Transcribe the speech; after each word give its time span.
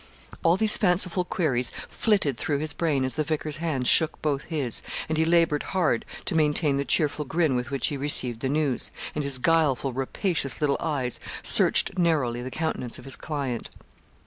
All 0.41 0.57
these 0.57 0.77
fanciful 0.77 1.23
queries 1.23 1.71
flitted 1.87 2.35
through 2.35 2.57
his 2.57 2.73
brain 2.73 3.05
as 3.05 3.13
the 3.17 3.23
vicar's 3.23 3.57
hands 3.57 3.87
shook 3.87 4.19
both 4.19 4.45
his, 4.45 4.81
and 5.07 5.15
he 5.15 5.25
laboured 5.25 5.61
hard 5.77 6.05
to 6.25 6.33
maintain 6.33 6.77
the 6.77 6.85
cheerful 6.85 7.23
grin 7.23 7.55
with 7.55 7.69
which 7.69 7.89
he 7.89 7.97
received 7.97 8.39
the 8.39 8.49
news, 8.49 8.89
and 9.13 9.23
his 9.23 9.37
guileful 9.37 9.93
rapacious 9.93 10.59
little 10.59 10.77
eyes 10.79 11.19
searched 11.43 11.99
narrowly 11.99 12.41
the 12.41 12.49
countenance 12.49 12.97
of 12.97 13.05
his 13.05 13.15
client. 13.15 13.69